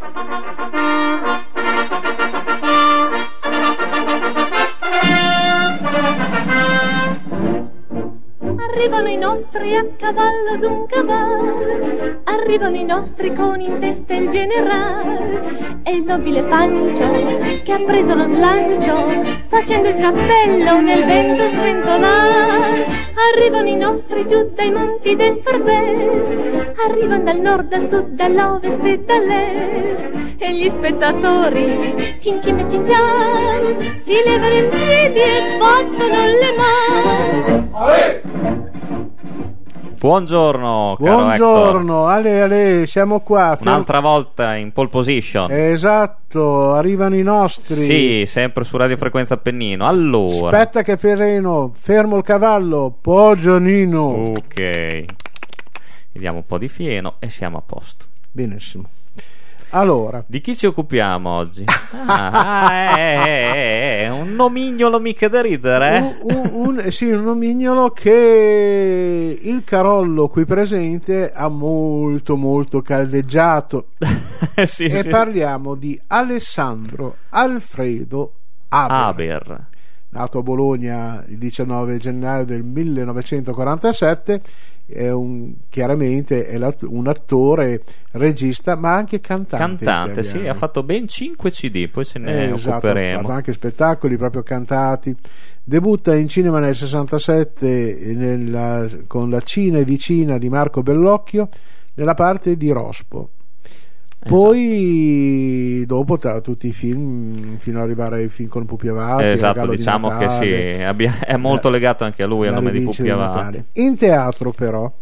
Thank 0.00 0.74
you. 0.74 0.79
Arrivano 8.80 9.08
i 9.08 9.18
nostri 9.18 9.76
a 9.76 9.84
cavallo 9.98 10.56
d'un 10.58 10.86
cavallo, 10.86 12.22
arrivano 12.24 12.76
i 12.76 12.84
nostri 12.84 13.34
con 13.34 13.60
in 13.60 13.78
testa 13.78 14.14
il 14.14 14.30
generale 14.30 15.82
e 15.82 15.96
il 15.96 16.04
nobile 16.04 16.42
Pancio 16.44 17.62
che 17.62 17.72
ha 17.72 17.78
preso 17.84 18.14
lo 18.14 18.24
slancio 18.24 19.44
facendo 19.48 19.86
il 19.86 19.96
cappello 19.96 20.80
nel 20.80 21.04
vento 21.04 21.46
sventolare. 21.50 22.86
Arrivano 23.34 23.68
i 23.68 23.76
nostri 23.76 24.26
giù 24.26 24.50
dai 24.54 24.70
monti 24.70 25.14
del 25.14 25.40
Farbes, 25.44 26.78
arrivano 26.88 27.22
dal 27.22 27.38
nord, 27.38 27.68
dal 27.68 27.86
sud, 27.90 28.08
dall'ovest 28.14 28.82
e 28.82 28.98
dall'est. 29.04 30.38
E 30.38 30.54
gli 30.54 30.70
spettatori 30.70 32.16
cin 32.20 32.40
cin 32.40 32.58
e 32.60 32.70
cincian 32.70 33.78
si 34.04 34.14
levano 34.24 34.54
in 34.54 34.68
piedi 34.70 35.20
e 35.20 35.58
battono 35.58 36.24
le 36.24 36.54
mani. 36.56 38.29
Buongiorno, 40.00 40.96
caro 40.98 41.16
Buongiorno, 41.16 42.06
Ale, 42.06 42.40
Ale, 42.40 42.86
siamo 42.86 43.20
qua. 43.20 43.52
Hector. 43.52 43.66
Un'altra 43.66 44.00
volta 44.00 44.56
in 44.56 44.72
pole 44.72 44.88
position. 44.88 45.52
Esatto, 45.52 46.72
arrivano 46.72 47.16
i 47.16 47.22
nostri. 47.22 47.84
Sì, 47.84 48.24
sempre 48.26 48.64
su 48.64 48.78
Radio 48.78 48.96
Frequenza 48.96 49.34
Appennino. 49.34 49.86
Allora. 49.86 50.56
Aspetta 50.56 50.80
che 50.82 50.96
Ferreno, 50.96 51.70
fermo 51.74 52.16
il 52.16 52.22
cavallo, 52.22 52.96
Poggianino. 52.98 54.00
Ok. 54.38 55.04
Vediamo 56.12 56.38
un 56.38 56.46
po' 56.46 56.56
di 56.56 56.68
fieno 56.68 57.16
e 57.18 57.28
siamo 57.28 57.58
a 57.58 57.62
posto. 57.64 58.06
Benissimo. 58.32 58.88
Allora, 59.70 60.24
di 60.26 60.40
chi 60.40 60.56
ci 60.56 60.66
occupiamo 60.66 61.28
oggi? 61.28 61.64
Ah, 62.12 62.70
è, 62.70 63.22
è, 63.22 64.04
è, 64.04 64.08
un 64.08 64.34
nomignolo 64.34 64.98
mica 64.98 65.28
da 65.28 65.42
ridere. 65.42 65.96
Eh? 65.96 66.16
Un, 66.22 66.50
un, 66.52 66.78
un, 66.78 66.90
sì, 66.90 67.10
un 67.10 67.22
nomignolo 67.22 67.90
che 67.90 69.38
il 69.40 69.62
Carollo 69.64 70.28
qui 70.28 70.44
presente 70.44 71.32
ha 71.32 71.48
molto 71.48 72.36
molto 72.36 72.80
caldeggiato. 72.80 73.88
sì, 74.66 74.84
e 74.84 75.02
sì. 75.02 75.08
parliamo 75.08 75.74
di 75.74 76.00
Alessandro 76.08 77.16
Alfredo 77.30 78.34
Aber. 78.68 78.96
Aber. 78.96 79.69
Nato 80.12 80.38
a 80.38 80.42
Bologna 80.42 81.24
il 81.28 81.38
19 81.38 81.98
gennaio 81.98 82.44
del 82.44 82.64
1947 82.64 84.42
è 84.90 85.08
un, 85.08 85.54
chiaramente 85.68 86.48
è 86.48 86.56
un 86.82 87.06
attore, 87.06 87.82
regista, 88.12 88.74
ma 88.74 88.94
anche 88.94 89.20
cantante. 89.20 89.84
Cantante, 89.84 90.22
sì, 90.24 90.48
ha 90.48 90.54
fatto 90.54 90.82
ben 90.82 91.06
5 91.06 91.50
CD, 91.50 91.88
poi 91.88 92.04
ce 92.04 92.18
ne 92.18 92.48
eh, 92.48 92.52
occuperemo. 92.52 92.56
Esatto, 92.56 92.88
ha 92.88 93.20
fatto 93.20 93.32
anche 93.32 93.52
spettacoli 93.52 94.16
proprio 94.16 94.42
cantati. 94.42 95.14
Debutta 95.62 96.16
in 96.16 96.28
cinema 96.28 96.58
nel 96.58 96.74
67 96.74 98.12
nella, 98.16 98.88
con 99.06 99.30
La 99.30 99.40
Cina 99.40 99.80
vicina 99.82 100.38
di 100.38 100.48
Marco 100.48 100.82
Bellocchio 100.82 101.48
nella 101.94 102.14
parte 102.14 102.56
di 102.56 102.70
Rospo. 102.70 103.30
Poi 104.26 105.76
esatto. 105.76 105.86
dopo 105.86 106.18
tra 106.18 106.40
tutti 106.42 106.68
i 106.68 106.72
film 106.74 107.56
fino 107.56 107.78
ad 107.78 107.84
arrivare 107.84 108.16
ai 108.16 108.28
film 108.28 108.50
con 108.50 108.66
Pupi 108.66 108.88
Avati 108.88 109.24
esatto 109.24 109.66
diciamo 109.66 110.18
che 110.18 110.28
sì 110.28 110.82
abbia, 110.82 111.20
è 111.20 111.36
molto 111.36 111.70
legato 111.70 112.04
anche 112.04 112.22
a 112.22 112.26
lui 112.26 112.46
al 112.46 112.52
nome 112.52 112.70
di 112.70 112.82
Pupi 112.82 113.08
Avati 113.08 113.64
in 113.74 113.96
teatro 113.96 114.52
però 114.52 114.92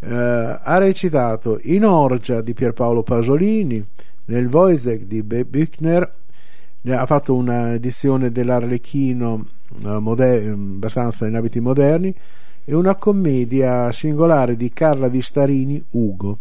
eh, 0.00 0.14
ha 0.62 0.76
recitato 0.76 1.58
in 1.62 1.86
Orgia 1.86 2.42
di 2.42 2.52
Pierpaolo 2.52 3.02
Pasolini 3.02 3.82
nel 4.26 4.48
Voisek 4.48 5.04
di 5.04 5.22
Be 5.22 5.46
Büchner 5.46 6.12
ha 6.90 7.06
fatto 7.06 7.34
un'edizione 7.34 8.30
dell'Arlecchino 8.30 9.44
eh, 9.84 9.98
moder- 9.98 10.48
abbastanza 10.48 11.26
in 11.26 11.34
abiti 11.34 11.60
moderni 11.60 12.14
e 12.62 12.74
una 12.74 12.94
commedia 12.94 13.90
singolare 13.90 14.54
di 14.54 14.70
Carla 14.70 15.08
Vistarini 15.08 15.82
Ugo 15.92 16.40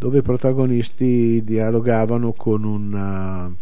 dove 0.00 0.20
i 0.20 0.22
protagonisti 0.22 1.44
dialogavano 1.44 2.32
con 2.32 2.64
un 2.64 3.54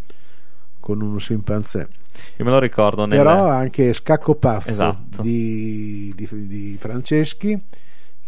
con 0.78 1.00
un 1.00 1.19
scimpanzé. 1.19 1.88
Io 2.37 2.44
me 2.44 2.53
lo 2.53 2.60
ricordo. 2.60 3.06
Nel... 3.06 3.19
Però 3.19 3.49
anche 3.49 3.93
Scacco 3.93 4.37
Passo 4.37 4.71
esatto. 4.71 5.21
di, 5.21 6.12
di, 6.15 6.28
di, 6.47 6.76
Franceschi, 6.78 7.60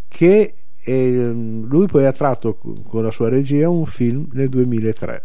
che 0.09 0.55
eh, 0.83 1.31
lui 1.33 1.87
poi 1.87 2.05
ha 2.05 2.13
tratto 2.13 2.57
con 2.57 3.05
la 3.05 3.13
sua 3.13 3.29
regia 3.29 3.69
un 3.69 3.87
film 3.87 4.27
nel 4.33 4.49
2003 4.49 5.23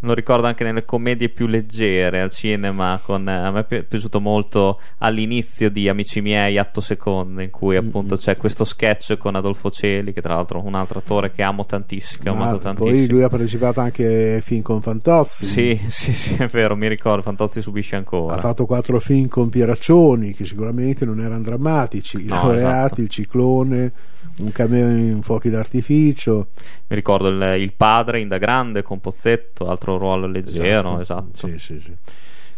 lo 0.00 0.14
ricordo 0.14 0.46
anche 0.46 0.64
nelle 0.64 0.84
commedie 0.84 1.28
più 1.28 1.46
leggere 1.46 2.20
al 2.20 2.30
cinema. 2.30 3.00
Con, 3.02 3.26
a 3.26 3.50
me 3.50 3.66
è 3.66 3.82
piaciuto 3.82 4.20
molto 4.20 4.80
all'inizio 4.98 5.70
di 5.70 5.88
Amici 5.88 6.20
miei, 6.20 6.58
atto 6.58 6.80
secondo, 6.80 7.40
in 7.40 7.50
cui 7.50 7.76
appunto 7.76 8.16
c'è 8.16 8.36
questo 8.36 8.64
sketch 8.64 9.16
con 9.16 9.34
Adolfo 9.34 9.70
Celi, 9.70 10.12
che 10.12 10.20
tra 10.20 10.34
l'altro 10.34 10.62
è 10.62 10.66
un 10.66 10.74
altro 10.74 11.00
attore 11.00 11.32
che 11.32 11.42
amo 11.42 11.64
tantissimo. 11.64 12.30
Ho 12.30 12.34
amato 12.34 12.58
tantissimo. 12.58 12.90
Poi 12.90 13.08
lui 13.08 13.22
ha 13.22 13.28
partecipato 13.28 13.80
anche 13.80 14.34
ai 14.34 14.42
film 14.42 14.62
con 14.62 14.80
Fantozzi. 14.80 15.46
Sì, 15.46 15.80
sì, 15.88 16.12
sì, 16.12 16.34
è 16.34 16.46
vero, 16.46 16.76
mi 16.76 16.88
ricordo. 16.88 17.22
Fantozzi 17.22 17.60
subisce 17.60 17.96
ancora. 17.96 18.36
Ha 18.36 18.40
fatto 18.40 18.66
quattro 18.66 19.00
film 19.00 19.28
con 19.28 19.48
Pieraccioni, 19.48 20.32
che 20.32 20.44
sicuramente 20.44 21.04
non 21.04 21.20
erano 21.20 21.42
drammatici. 21.42 22.22
I 22.22 22.26
No, 22.26 22.34
laureati, 22.34 22.84
esatto. 22.84 23.00
il 23.00 23.08
ciclone, 23.08 23.92
un 24.38 24.52
cameo 24.52 24.88
in 24.88 25.22
fuochi 25.22 25.50
d'artificio. 25.50 26.48
Mi 26.86 26.96
ricordo 26.96 27.28
il, 27.28 27.60
il 27.60 27.72
padre 27.72 28.20
in 28.20 28.28
da 28.28 28.38
grande 28.38 28.82
con 28.82 29.00
Pozzetto, 29.00 29.68
altro 29.68 29.87
ruolo 29.96 30.26
leggero, 30.26 31.00
esatto. 31.00 31.46
Sì, 31.48 31.58
sì, 31.58 31.80
sì. 31.82 31.92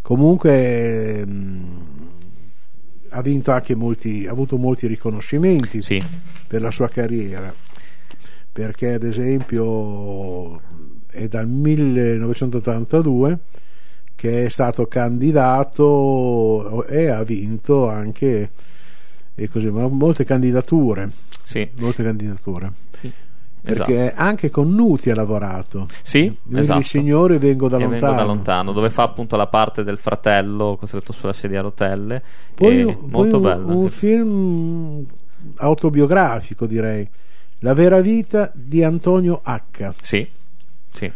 Comunque 0.03 1.25
mh, 1.25 1.85
ha 3.11 3.21
vinto 3.23 3.53
anche 3.53 3.75
molti, 3.75 4.27
ha 4.27 4.31
avuto 4.33 4.57
molti 4.57 4.87
riconoscimenti 4.87 5.83
Sì. 5.83 6.03
per 6.47 6.61
la 6.63 6.71
sua 6.71 6.89
carriera. 6.89 7.53
Perché, 8.53 8.95
ad 8.95 9.05
esempio, 9.05 10.61
è 11.09 11.29
dal 11.29 11.47
1982 11.49 13.39
che 14.17 14.47
è 14.47 14.49
stato 14.49 14.87
candidato 14.87 16.85
e 16.87 17.07
ha 17.09 17.23
vinto 17.23 17.89
anche 17.89 18.51
e 19.35 19.49
così, 19.49 19.69
molte 19.71 20.25
candidature. 20.25 21.11
Sì. 21.45 21.67
Molte 21.79 22.03
candidature. 22.03 22.71
Sì. 23.01 23.11
Perché 23.63 24.07
Esatto. 24.07 24.21
anche 24.23 24.51
con 24.51 24.73
Nuti 24.75 25.11
ha 25.11 25.15
lavorato. 25.15 25.87
Sì, 26.03 26.35
Lui 26.45 26.61
esatto. 26.61 26.79
il 26.79 26.85
signore 26.87 27.39
vengo 27.39 27.69
da 27.69 27.77
lontano. 27.79 28.01
vengo 28.01 28.17
da 28.17 28.25
lontano, 28.25 28.73
dove 28.73 28.91
fa 28.91 29.03
appunto 29.03 29.37
la 29.37 29.47
parte 29.47 29.85
del 29.85 29.99
fratello 29.99 30.77
costretto 30.79 31.13
sulla 31.13 31.33
sedia 31.35 31.59
a 31.59 31.63
rotelle. 31.63 32.23
Poi, 32.55 32.85
poi 32.85 32.97
molto 33.11 33.37
un, 33.37 33.43
bello. 33.43 33.77
un 33.79 33.89
film 33.91 35.05
autobiografico, 35.57 36.67
direi. 36.67 37.09
La 37.61 37.75
vera 37.75 38.01
vita 38.01 38.51
di 38.55 38.83
Antonio 38.83 39.41
H. 39.45 39.91
Sì, 40.01 40.27
sì. 40.91 41.13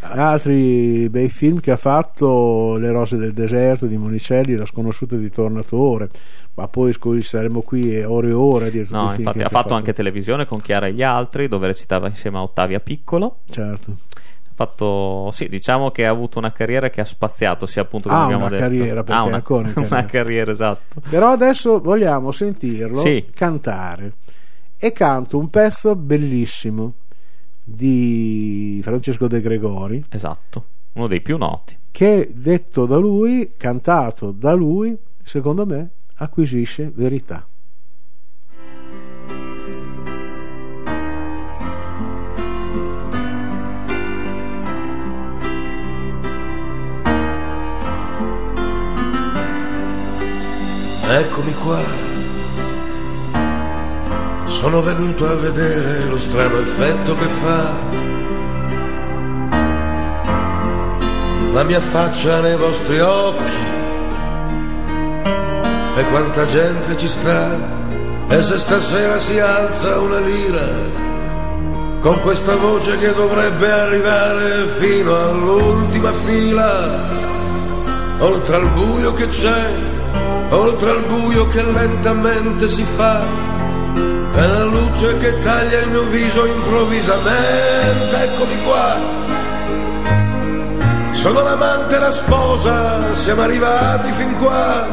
Altri 0.00 1.08
bei 1.08 1.28
film 1.28 1.60
che 1.60 1.70
ha 1.70 1.76
fatto 1.76 2.76
Le 2.76 2.90
rose 2.90 3.16
del 3.16 3.32
deserto 3.32 3.86
di 3.86 3.96
Monicelli, 3.96 4.56
La 4.56 4.66
sconosciuta 4.66 5.16
di 5.16 5.30
Tornatore, 5.30 6.08
ma 6.54 6.68
poi 6.68 6.94
saremo 7.22 7.60
qui 7.62 8.02
ore 8.02 8.28
e 8.28 8.32
ore 8.32 8.66
a 8.66 8.70
dire 8.70 8.86
No, 8.90 9.12
infatti 9.16 9.42
ha 9.42 9.48
fatto 9.48 9.74
anche 9.74 9.92
televisione 9.92 10.46
con 10.46 10.60
Chiara 10.60 10.86
e 10.88 10.92
gli 10.92 11.02
altri, 11.02 11.48
dove 11.48 11.66
recitava 11.68 12.08
insieme 12.08 12.38
a 12.38 12.42
Ottavia 12.42 12.80
Piccolo. 12.80 13.38
Certo. 13.48 13.90
Ha 13.90 14.56
fatto, 14.66 15.30
sì, 15.32 15.48
diciamo 15.48 15.90
che 15.90 16.06
ha 16.06 16.10
avuto 16.10 16.38
una 16.38 16.52
carriera 16.52 16.88
che 16.90 17.00
ha 17.00 17.04
spaziato, 17.04 17.66
sia 17.66 17.82
appunto 17.82 18.08
come 18.08 18.20
Ah, 18.20 18.24
abbiamo 18.24 18.46
una 18.46 18.50
detto. 18.50 18.62
carriera, 18.62 19.02
perché 19.02 19.20
Ah, 19.20 19.24
una, 19.24 19.34
ancora 19.36 19.62
una 19.74 19.74
carriera. 19.74 20.04
carriera, 20.06 20.52
esatto. 20.52 21.00
Però 21.08 21.30
adesso 21.32 21.80
vogliamo 21.80 22.30
sentirlo 22.30 23.00
Sì. 23.00 23.26
cantare. 23.34 24.12
E 24.76 24.92
canto 24.92 25.38
un 25.38 25.48
pezzo 25.50 25.96
bellissimo 25.96 26.94
di 27.64 28.80
Francesco 28.82 29.26
De 29.26 29.40
Gregori, 29.40 30.04
Esatto, 30.10 30.64
uno 30.92 31.06
dei 31.06 31.20
più 31.22 31.38
noti. 31.38 31.76
che 31.90 32.30
detto 32.34 32.84
da 32.86 32.96
lui, 32.96 33.54
cantato 33.56 34.30
da 34.30 34.52
lui, 34.52 34.96
secondo 35.22 35.64
me 35.64 35.90
acquisisce 36.16 36.92
verità. 36.94 37.46
Eccomi 51.06 51.52
qua. 51.54 52.03
Sono 54.64 54.80
venuto 54.80 55.28
a 55.28 55.34
vedere 55.34 56.06
lo 56.06 56.18
strano 56.18 56.58
effetto 56.58 57.14
che 57.16 57.26
fa. 57.26 57.70
La 61.52 61.62
mia 61.64 61.80
faccia 61.80 62.40
nei 62.40 62.56
vostri 62.56 62.98
occhi. 62.98 63.52
E 65.96 66.04
quanta 66.06 66.46
gente 66.46 66.96
ci 66.96 67.06
sta. 67.06 67.58
E 68.28 68.42
se 68.42 68.56
stasera 68.56 69.18
si 69.18 69.38
alza 69.38 70.00
una 70.00 70.20
lira, 70.20 70.66
con 72.00 72.18
questa 72.22 72.56
voce 72.56 72.96
che 72.96 73.12
dovrebbe 73.12 73.70
arrivare 73.70 74.66
fino 74.78 75.14
all'ultima 75.14 76.10
fila, 76.24 76.88
oltre 78.20 78.56
al 78.56 78.70
buio 78.70 79.12
che 79.12 79.28
c'è, 79.28 79.68
oltre 80.48 80.88
al 80.88 81.02
buio 81.02 81.48
che 81.48 81.62
lentamente 81.62 82.66
si 82.66 82.84
fa, 82.96 83.53
e 84.36 84.46
la 84.46 84.64
luce 84.64 85.16
che 85.18 85.38
taglia 85.40 85.80
il 85.80 85.88
mio 85.90 86.04
viso 86.04 86.44
improvvisamente, 86.44 88.22
eccomi 88.22 88.62
qua. 88.64 88.96
Sono 91.12 91.42
l'amante 91.42 91.94
e 91.94 91.98
la 91.98 92.10
sposa, 92.10 93.14
siamo 93.14 93.42
arrivati 93.42 94.12
fin 94.12 94.36
qua. 94.38 94.86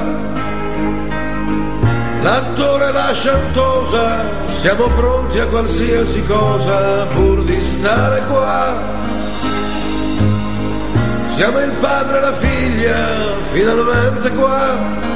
L'attore 2.22 2.90
e 2.90 2.92
la 2.92 3.12
sciantosa, 3.14 4.24
siamo 4.60 4.88
pronti 4.90 5.40
a 5.40 5.48
qualsiasi 5.48 6.24
cosa 6.26 7.08
pur 7.08 7.44
di 7.44 7.62
stare 7.64 8.22
qua. 8.30 8.76
Siamo 11.36 11.60
il 11.60 11.72
padre 11.80 12.18
e 12.18 12.22
la 12.22 12.34
figlia, 12.34 12.96
finalmente 13.52 14.32
qua. 14.34 15.11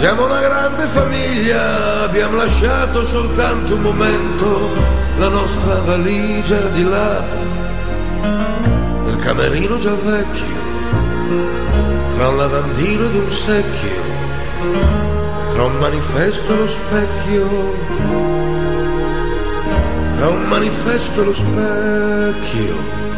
Siamo 0.00 0.24
una 0.24 0.40
grande 0.40 0.86
famiglia, 0.86 2.04
abbiamo 2.04 2.36
lasciato 2.36 3.04
soltanto 3.04 3.74
un 3.74 3.82
momento 3.82 4.70
la 5.18 5.28
nostra 5.28 5.78
valigia 5.80 6.58
di 6.68 6.84
là 6.84 7.22
nel 9.04 9.16
camerino 9.16 9.76
già 9.76 9.92
vecchio, 9.92 10.56
tra 12.14 12.28
un 12.28 12.36
lavandino 12.38 13.04
ed 13.04 13.14
un 13.14 13.30
secchio, 13.30 14.02
tra 15.50 15.64
un 15.64 15.76
manifesto 15.76 16.50
e 16.50 16.56
lo 16.56 16.66
specchio, 16.66 17.74
tra 20.12 20.30
un 20.30 20.44
manifesto 20.48 21.20
e 21.20 21.24
lo 21.26 21.34
specchio. 21.34 23.09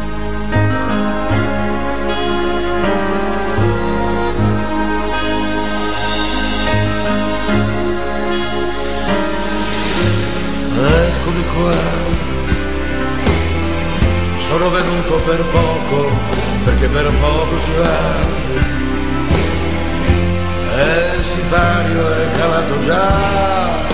Qua, 11.55 11.71
sono 14.47 14.69
venuto 14.69 15.19
per 15.25 15.43
poco, 15.45 16.09
perché 16.63 16.87
per 16.87 17.11
poco 17.19 17.59
si 17.59 17.71
va. 17.77 18.41
E 20.75 21.17
il 21.17 21.23
sipario 21.23 22.09
è 22.09 22.31
calato 22.37 22.83
già 22.83 23.91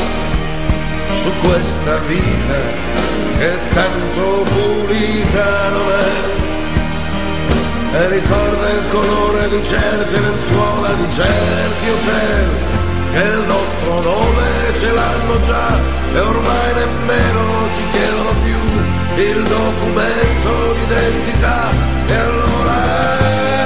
su 1.22 1.30
questa 1.42 1.98
vita 2.08 2.60
che 3.38 3.58
tanto 3.74 4.44
pulita 4.44 5.70
non 5.70 5.90
è. 5.90 6.38
E 7.92 8.08
ricorda 8.10 8.70
il 8.70 8.88
colore 8.90 9.50
di 9.50 9.64
certe 9.66 10.20
lenzuola, 10.20 10.94
di 10.94 11.12
certi 11.12 11.90
hotel, 11.90 12.50
che 13.12 13.22
il 13.22 13.44
nostro 13.48 14.02
nome 14.02 14.69
ce 14.80 14.92
l'hanno 14.92 15.40
già 15.42 15.78
e 16.14 16.20
ormai 16.20 16.74
nemmeno 16.74 17.70
ci 17.76 17.84
chiedono 17.92 18.34
più 18.44 18.58
il 19.22 19.44
documento 19.44 20.74
d'identità. 20.74 21.70
E 22.08 22.16
allora 22.16 22.78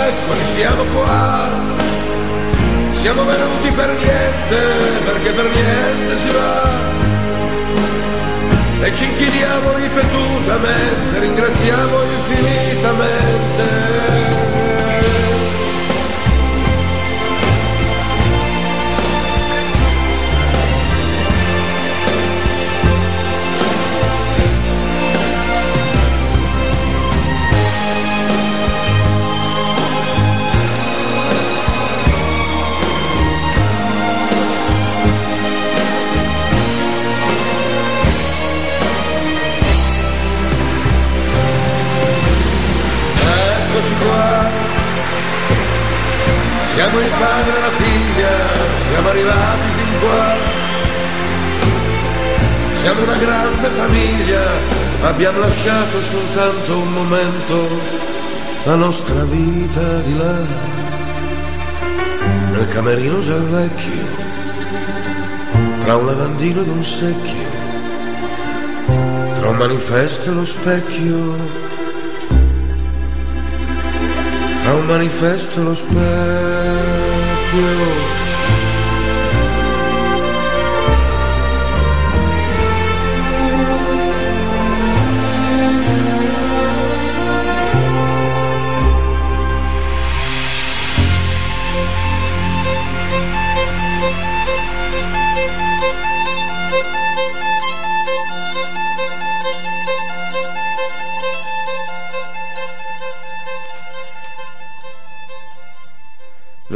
eccoci 0.07 0.43
siamo 0.55 0.83
qua. 0.85 1.51
Siamo 2.91 3.25
venuti 3.25 3.71
per 3.71 3.93
niente 3.93 4.57
perché 5.05 5.31
per 5.31 5.49
niente 5.49 6.17
si 6.17 6.31
va. 6.31 6.71
E 8.81 8.93
ci 8.93 9.05
inchiniamo 9.05 9.75
ripetutamente 9.75 11.19
ringraziamo 11.19 12.01
infinitamente 12.17 14.52
grande 53.63 53.69
famiglia, 53.69 54.41
abbiamo 55.03 55.39
lasciato 55.39 55.99
soltanto 56.01 56.77
un 56.77 56.91
momento 56.91 57.69
la 58.65 58.75
nostra 58.75 59.23
vita 59.23 59.99
di 59.99 60.17
là. 60.17 60.37
Nel 62.51 62.67
camerino 62.67 63.19
già 63.19 63.37
vecchio, 63.37 64.05
tra 65.79 65.95
un 65.95 66.05
lavandino 66.05 66.61
ed 66.61 66.67
un 66.67 66.83
secchio, 66.83 67.47
tra 69.35 69.49
un 69.49 69.55
manifesto 69.55 70.31
e 70.31 70.33
lo 70.33 70.45
specchio 70.45 71.71
tra 74.61 74.75
un 74.75 74.85
manifesto 74.85 75.59
e 75.59 75.63
lo 75.63 75.73
specchio. 75.73 76.52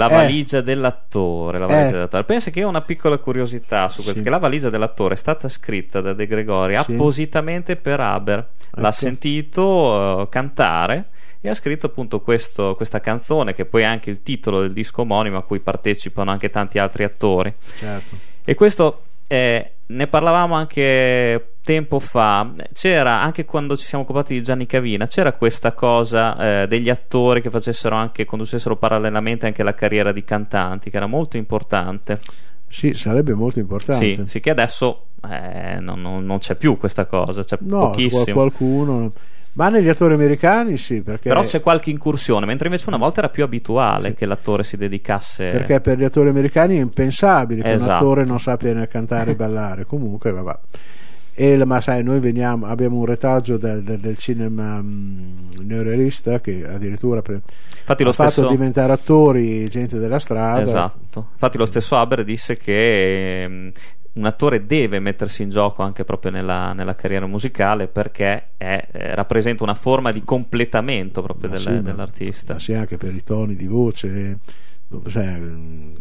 La 0.07 0.13
Eh. 0.13 0.15
valigia 0.23 0.61
dell'attore, 0.61 1.59
la 1.59 1.65
valigia 1.65 1.87
Eh. 1.87 1.91
dell'attore. 1.91 2.23
Pensa 2.23 2.49
che 2.51 2.63
ho 2.63 2.69
una 2.69 2.81
piccola 2.81 3.17
curiosità 3.17 3.89
su 3.89 4.01
questo: 4.01 4.17
Sì. 4.19 4.23
che 4.23 4.29
la 4.29 4.37
valigia 4.39 4.69
dell'attore 4.69 5.13
è 5.13 5.17
stata 5.17 5.49
scritta 5.49 6.01
da 6.01 6.13
De 6.13 6.27
Gregori 6.27 6.73
Sì. 6.83 6.91
appositamente 6.93 7.75
per 7.75 7.99
Haber. 7.99 8.47
L'ha 8.71 8.87
Ecco. 8.89 8.91
sentito 8.97 10.21
eh, 10.23 10.29
cantare 10.29 11.09
e 11.41 11.49
ha 11.49 11.53
scritto 11.53 11.85
appunto 11.85 12.21
questo- 12.21 12.75
questa 12.75 12.99
canzone, 12.99 13.53
che 13.53 13.65
poi 13.65 13.83
è 13.83 13.85
anche 13.85 14.09
il 14.09 14.23
titolo 14.23 14.61
del 14.61 14.73
disco 14.73 15.01
omonimo 15.01 15.37
a 15.37 15.43
cui 15.43 15.59
partecipano 15.59 16.31
anche 16.31 16.49
tanti 16.49 16.79
altri 16.79 17.03
attori. 17.03 17.53
Certo. 17.79 18.15
E 18.43 18.55
questo 18.55 19.01
eh, 19.27 19.71
ne 19.87 20.07
parlavamo 20.07 20.55
anche 20.55 21.55
tempo 21.67 21.99
fa. 21.99 22.49
C'era 22.71 23.21
anche 23.21 23.43
quando 23.43 23.75
ci 23.75 23.85
siamo 23.85 24.05
occupati 24.05 24.33
di 24.35 24.41
Gianni 24.41 24.65
Cavina, 24.65 25.05
c'era 25.05 25.33
questa 25.33 25.73
cosa 25.73 26.61
eh, 26.61 26.67
degli 26.67 26.89
attori 26.89 27.41
che 27.41 27.49
facessero 27.49 27.93
anche, 27.93 28.23
conducessero 28.23 28.77
parallelamente 28.77 29.47
anche 29.47 29.63
la 29.63 29.73
carriera 29.73 30.13
di 30.13 30.23
cantanti, 30.23 30.89
che 30.89 30.95
era 30.95 31.07
molto 31.07 31.35
importante. 31.35 32.15
Sì, 32.69 32.93
sarebbe 32.93 33.33
molto 33.33 33.59
importante. 33.59 34.15
Sì, 34.15 34.23
sì, 34.27 34.39
che 34.39 34.49
adesso 34.49 35.07
eh, 35.29 35.77
non, 35.81 35.99
non- 36.01 36.25
non 36.25 36.37
c'è 36.37 36.55
più 36.55 36.77
questa 36.77 37.05
cosa, 37.05 37.43
c'è 37.43 37.57
No, 37.61 37.89
pochissimo. 37.89 38.23
qual- 38.23 38.33
qualcuno. 38.33 39.11
Ma 39.53 39.67
negli 39.69 39.89
attori 39.89 40.13
americani 40.13 40.77
sì, 40.77 41.01
perché, 41.01 41.27
Però 41.29 41.43
c'è 41.43 41.59
qualche 41.61 41.89
incursione, 41.89 42.45
mentre 42.45 42.67
invece 42.67 42.85
una 42.89 42.97
volta 42.97 43.19
era 43.19 43.29
più 43.29 43.43
abituale 43.43 44.09
Sì. 44.09 44.13
che 44.15 44.25
l'attore 44.25 44.63
si 44.63 44.77
dedicasse. 44.77 45.49
perché 45.49 45.81
per 45.81 45.97
gli 45.97 46.03
attori 46.05 46.29
americani 46.29 46.77
è 46.77 46.81
impensabile 46.81 47.61
che 47.63 47.67
un 47.69 47.73
Esatto. 47.75 47.91
attore 47.93 48.23
non 48.23 48.39
sappia 48.39 48.71
né 48.73 48.87
cantare 48.87 49.31
e 49.31 49.35
ballare. 49.35 49.83
Comunque, 49.85 50.31
vabbè. 50.31 50.57
E, 51.39 51.63
ma 51.65 51.79
sai, 51.81 52.01
noi 52.03 52.19
veniamo, 52.19 52.65
abbiamo 52.65 52.97
un 52.97 53.05
retaggio 53.05 53.57
del, 53.57 53.83
del- 53.83 53.99
del 53.99 54.17
cinema 54.17 54.81
mm, 54.81 55.49
neorealista 55.61 56.39
che 56.41 56.67
addirittura 56.67 57.21
pre- 57.21 57.41
Infatti, 57.79 58.01
lo 58.03 58.09
ha 58.09 58.13
fatto 58.13 58.29
stesso. 58.31 58.49
diventare 58.49 58.91
attori 58.91 59.67
gente 59.69 59.99
della 59.99 60.17
strada. 60.17 60.61
Esatto. 60.61 61.27
Infatti, 61.33 61.57
lo 61.59 61.65
stesso 61.67 61.95
Haber 61.95 62.23
disse 62.23 62.57
che 62.57 63.43
ehm, 63.43 63.71
un 64.13 64.25
attore 64.25 64.65
deve 64.65 64.97
mettersi 64.99 65.43
in 65.43 65.51
gioco 65.51 65.83
anche 65.83 66.03
proprio 66.03 66.31
nella, 66.31 66.73
nella 66.73 66.95
carriera 66.95 67.27
musicale 67.27 67.87
perché 67.87 68.49
è- 68.57 68.87
eh, 68.91 69.13
rappresenta 69.13 69.61
una 69.61 69.75
forma 69.75 70.11
di 70.11 70.23
completamento 70.23 71.21
proprio 71.21 71.49
Ma 71.51 71.55
del- 71.57 71.63
sì, 71.75 71.81
dell'artista. 71.83 72.53
ma 72.53 72.59
sì, 72.59 72.73
anche 72.73 72.97
per 72.97 73.13
i 73.13 73.21
toni 73.23 73.55
di 73.55 73.67
voce, 73.67 74.39
sai, 75.05 75.39
mm, 75.39 75.93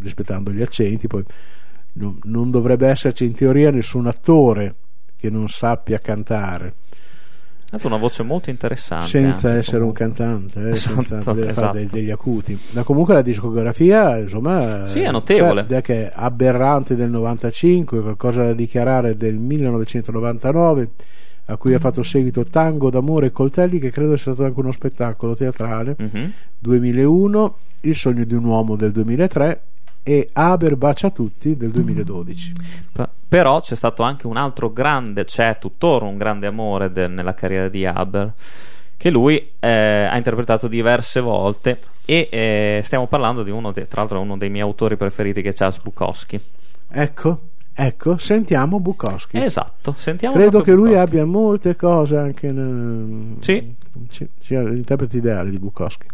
rispettando 0.00 0.50
gli 0.50 0.62
accenti, 0.62 1.06
poi 1.06 1.22
non, 1.94 2.50
dovrebbe 2.50 2.88
esserci 2.88 3.24
in 3.24 3.34
teoria 3.34 3.70
nessun 3.70 4.06
attore 4.06 4.74
che 5.16 5.30
non 5.30 5.48
sappia 5.48 5.98
cantare 5.98 6.74
Ha 7.70 7.78
una 7.84 7.96
voce 7.96 8.22
molto 8.22 8.50
interessante. 8.50 9.06
senza 9.08 9.48
anche, 9.48 9.58
essere 9.60 9.82
un 9.82 9.92
comunque. 9.92 10.24
cantante, 10.24 10.60
eh, 10.60 10.70
Esatto, 10.72 11.02
senza 11.02 11.32
voler 11.32 11.52
fare 11.52 11.66
esatto. 11.66 11.72
dei- 11.78 11.86
degli 12.02 12.10
acuti. 12.10 12.58
Ma 12.70 12.82
comunque 12.82 13.14
la 13.14 13.22
discografia, 13.22 14.16
insomma, 14.18 14.86
Sì, 14.86 15.00
è 15.00 15.10
notevole. 15.10 15.66
cioè, 15.68 15.80
che 15.82 16.08
è 16.08 16.12
aberrante 16.14 16.94
del 16.94 17.10
95, 17.10 18.00
qualcosa 18.00 18.42
da 18.44 18.52
dichiarare 18.54 19.16
del 19.16 19.36
1999, 19.36 20.90
a 21.46 21.56
cui 21.56 21.74
ha 21.74 21.78
fatto 21.78 22.02
seguito 22.02 22.44
Tango 22.46 22.90
d'amore 22.90 23.26
e 23.26 23.30
coltelli, 23.32 23.78
che 23.78 23.90
credo 23.90 24.16
sia 24.16 24.32
stato 24.32 24.46
anche 24.46 24.60
uno 24.60 24.70
spettacolo 24.72 25.34
teatrale. 25.34 25.96
Mhm. 25.98 26.32
2001, 26.58 27.56
Il 27.86 27.96
sogno 27.96 28.24
di 28.24 28.32
un 28.32 28.44
uomo 28.44 28.76
del 28.76 28.92
2003 28.92 29.60
e 30.04 30.28
Aber 30.34 30.76
bacia 30.76 31.10
tutti 31.10 31.56
del 31.56 31.70
2012. 31.70 32.52
P- 32.92 33.08
Però 33.26 33.60
c'è 33.60 33.74
stato 33.74 34.02
anche 34.04 34.26
un 34.28 34.36
altro 34.36 34.70
grande, 34.72 35.24
c'è 35.24 35.56
tuttora 35.58 36.04
un 36.04 36.16
grande 36.18 36.46
amore 36.46 36.92
de- 36.92 37.08
nella 37.08 37.34
carriera 37.34 37.68
di 37.68 37.84
Haber, 37.86 38.32
che 38.96 39.10
lui 39.10 39.50
eh, 39.58 39.68
ha 39.68 40.16
interpretato 40.16 40.68
diverse 40.68 41.20
volte 41.20 41.80
e 42.04 42.28
eh, 42.30 42.80
stiamo 42.84 43.06
parlando 43.06 43.42
di 43.42 43.50
uno, 43.50 43.72
de- 43.72 43.88
tra 43.88 44.02
l'altro 44.02 44.20
uno 44.20 44.36
dei 44.36 44.50
miei 44.50 44.62
autori 44.62 44.96
preferiti 44.96 45.40
che 45.42 45.48
è 45.48 45.54
Charles 45.54 45.80
Bukowski. 45.80 46.38
Ecco, 46.90 47.40
ecco, 47.72 48.18
sentiamo 48.18 48.78
Bukowski. 48.78 49.38
Esatto, 49.38 49.94
sentiamo 49.96 50.34
Credo 50.34 50.58
che 50.58 50.64
proprio 50.64 50.74
lui 50.76 50.88
Bukowski. 50.90 51.08
abbia 51.16 51.24
molte 51.26 51.76
cose 51.76 52.16
anche 52.18 52.52
nel... 52.52 53.36
Sì. 53.40 53.74
Sì, 54.10 54.28
sia 54.38 54.62
l'interprete 54.62 55.16
ideale 55.16 55.50
di 55.50 55.58
Bukowski. 55.58 56.06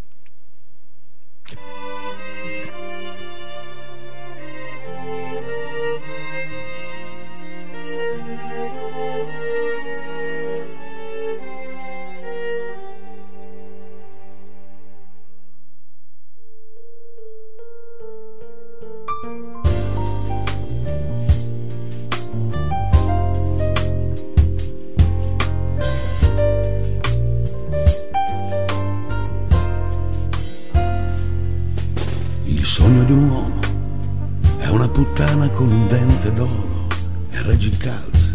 Una 34.71 34.89
puttana 34.89 35.49
con 35.51 35.71
un 35.71 35.87
dente 35.87 36.33
d'oro 36.33 36.87
e 37.31 37.43
reggicalze, 37.43 38.33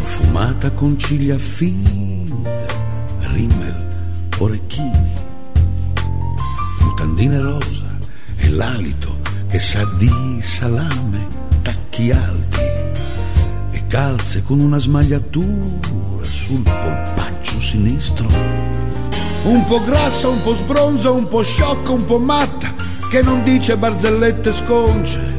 profumata 0.00 0.70
con 0.72 0.98
ciglia 0.98 1.38
finte, 1.38 2.66
rimmel, 3.20 3.88
orecchini, 4.38 5.10
mutandine 6.80 7.40
rosa 7.40 7.98
e 8.36 8.50
l'alito 8.50 9.16
che 9.48 9.60
sa 9.60 9.84
di 9.96 10.40
salame, 10.42 11.26
tacchi 11.62 12.10
alti 12.10 12.60
e 13.70 13.86
calze 13.86 14.42
con 14.42 14.58
una 14.58 14.78
smagliatura 14.78 16.24
sul 16.24 16.62
polpaccio 16.62 17.60
sinistro. 17.60 18.26
Un 19.44 19.64
po' 19.66 19.84
grassa, 19.84 20.28
un 20.28 20.42
po' 20.42 20.54
sbronza, 20.54 21.10
un 21.10 21.28
po' 21.28 21.42
sciocca, 21.42 21.92
un 21.92 22.04
po' 22.04 22.18
matta, 22.18 22.72
che 23.08 23.22
non 23.22 23.44
dice 23.44 23.76
barzellette 23.76 24.52
sconce, 24.52 25.33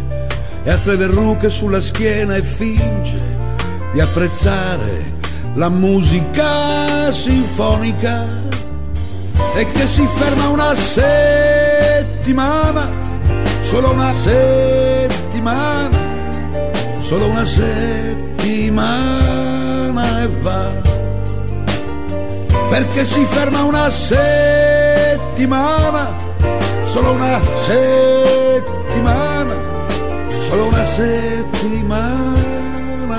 e 0.65 0.71
ha 0.71 0.77
tre 0.77 0.97
verruche 0.97 1.51
sulla 1.51 1.79
schiena 1.79 2.35
e 2.35 2.41
finge 2.41 3.21
di 3.93 4.01
apprezzare 4.01 5.13
la 5.53 5.69
musica 5.69 7.11
sinfonica, 7.11 8.25
e 9.55 9.71
che 9.71 9.87
si 9.87 10.05
ferma 10.05 10.49
una 10.49 10.75
settimana, 10.75 12.89
solo 13.61 13.91
una 13.91 14.11
settimana, 14.11 15.97
solo 16.99 17.27
una 17.27 17.45
settimana 17.45 18.83
e 20.23 20.29
va. 20.41 20.83
Perché 22.69 23.05
si 23.05 23.23
ferma 23.25 23.63
una 23.63 23.89
settimana, 23.91 26.11
solo 26.87 27.11
una 27.11 27.39
settimana, 27.53 29.53
solo 30.55 30.67
una 30.67 30.85
settimana 30.85 32.33
va. 33.07 33.17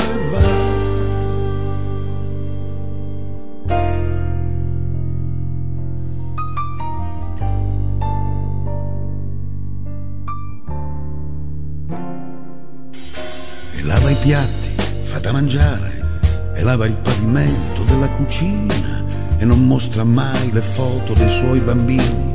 E 13.75 13.83
lava 13.83 14.11
i 14.11 14.17
piatti, 14.23 14.75
fa 15.05 15.19
da 15.19 15.33
mangiare, 15.33 16.21
e 16.55 16.63
lava 16.63 16.87
il 16.87 16.95
pavimento 16.95 17.83
della 17.83 18.09
cucina 18.09 19.05
e 19.39 19.45
non 19.45 19.67
mostra 19.67 20.05
mai 20.05 20.51
le 20.53 20.63
foto 20.63 21.13
dei 21.13 21.29
suoi 21.29 21.61
bambini. 21.61 22.35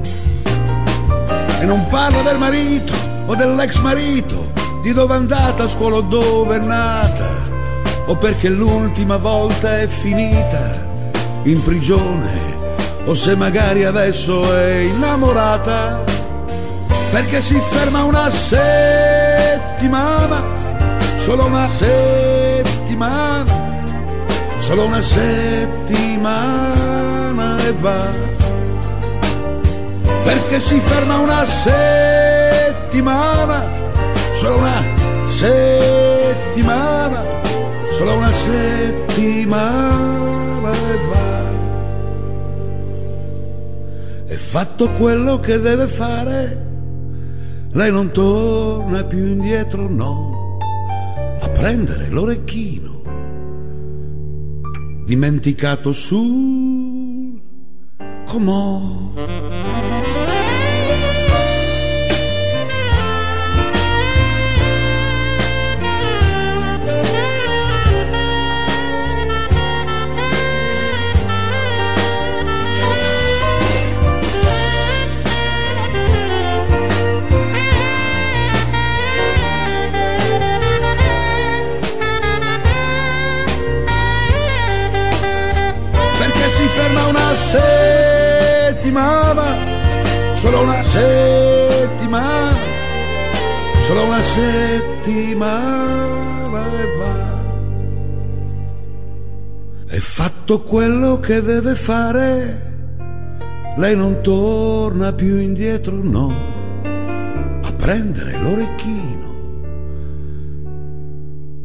E 1.59 1.65
non 1.65 1.87
parla 1.89 2.21
del 2.21 2.37
marito 2.37 2.93
o 3.25 3.35
dell'ex 3.35 3.79
marito, 3.79 4.60
di 4.81 4.93
dove 4.93 5.13
è 5.13 5.17
andata 5.17 5.63
a 5.63 5.67
scuola 5.67 5.97
o 5.97 6.01
dove 6.01 6.55
è 6.55 6.59
nata, 6.59 7.29
o 8.05 8.15
perché 8.15 8.49
l'ultima 8.49 9.17
volta 9.17 9.79
è 9.79 9.87
finita? 9.87 10.89
In 11.43 11.61
prigione, 11.63 12.31
o 13.05 13.13
se 13.13 13.35
magari 13.35 13.83
adesso 13.85 14.55
è 14.55 14.79
innamorata, 14.79 16.03
perché 17.11 17.41
si 17.41 17.59
ferma 17.69 18.03
una 18.03 18.29
settimana, 18.29 18.71
solo 21.17 21.45
una 21.45 21.67
settimana? 21.67 23.59
Solo 24.59 24.85
una 24.85 25.01
settimana 25.01 25.97
e 27.65 27.73
va. 27.79 28.29
Perché 30.23 30.59
si 30.59 30.79
ferma 30.79 31.17
una 31.17 31.43
settimana, 31.43 32.69
solo 34.41 34.57
una 34.57 34.81
settimana, 35.27 37.21
solo 37.91 38.15
una 38.15 38.31
settimana 38.31 39.51
e 40.71 40.97
va. 41.11 41.49
E 44.25 44.35
fatto 44.35 44.89
quello 44.93 45.39
che 45.39 45.59
deve 45.59 45.85
fare, 45.85 46.69
lei 47.73 47.91
non 47.91 48.09
torna 48.09 49.03
più 49.03 49.27
indietro, 49.27 49.87
no, 49.87 50.57
a 51.39 51.47
prendere 51.49 52.09
l'orecchino 52.09 52.89
dimenticato 55.05 55.91
sul 55.91 57.39
comò. 58.25 59.50
Fatto 100.51 100.63
quello 100.63 101.19
che 101.21 101.41
deve 101.41 101.75
fare, 101.75 102.73
lei 103.77 103.95
non 103.95 104.19
torna 104.21 105.13
più 105.13 105.37
indietro, 105.37 105.95
no, 106.03 106.29
a 107.63 107.71
prendere 107.71 108.37
l'orecchino, 108.37 109.29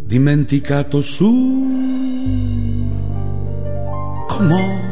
dimenticato 0.04 1.00
su. 1.00 1.64
Comò. 4.28 4.85